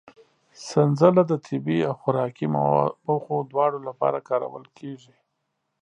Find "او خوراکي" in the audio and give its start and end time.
1.89-2.47